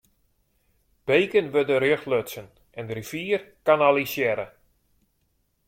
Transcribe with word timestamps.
Beken 1.07 1.47
wurde 1.53 1.75
rjocht 1.83 2.09
lutsen 2.11 2.47
en 2.77 2.85
de 2.87 2.95
rivier 2.99 3.39
kanalisearre. 3.65 4.47